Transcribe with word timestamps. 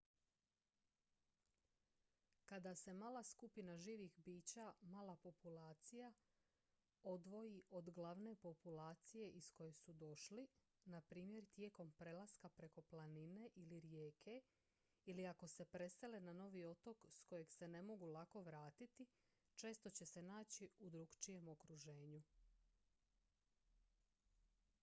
kada 2.51 2.71
se 2.75 2.93
mala 2.93 3.23
skupina 3.23 3.77
živih 3.77 4.19
bića 4.25 4.73
mala 4.81 5.15
populacija 5.15 6.13
odvoji 7.03 7.61
od 7.69 7.89
glavne 7.89 8.35
populacije 8.35 9.29
iz 9.29 9.51
koje 9.51 9.73
su 9.73 9.93
došli 9.93 10.47
na 10.85 11.01
primjer 11.01 11.45
tijekom 11.45 11.91
prelaska 11.91 12.49
preko 12.49 12.81
planine 12.81 13.49
ili 13.55 13.79
rijeke 13.79 14.41
ili 15.05 15.27
ako 15.27 15.47
se 15.47 15.65
presele 15.65 16.19
na 16.19 16.33
novi 16.33 16.63
otok 16.63 17.05
s 17.09 17.23
kojeg 17.23 17.51
se 17.51 17.67
ne 17.67 17.81
mogu 17.81 18.05
lako 18.05 18.41
vratiti 18.41 19.07
često 19.55 19.89
će 19.89 20.05
se 20.05 20.21
naći 20.21 20.69
u 20.79 20.89
drukčijem 20.89 21.47
okruženju 21.47 22.23